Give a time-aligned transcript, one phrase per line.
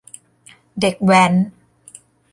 [0.79, 1.33] เด็กแว้น